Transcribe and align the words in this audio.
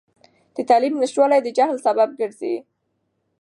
د 0.55 0.57
تعلیم 0.69 0.93
نشتوالی 1.01 1.39
د 1.43 1.47
جهل 1.57 1.77
سبب 1.85 2.09
ګرځي. 2.19 2.55